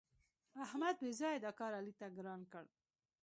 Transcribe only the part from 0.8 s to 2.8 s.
بېځآیه دا کار علي ته ګران کړ.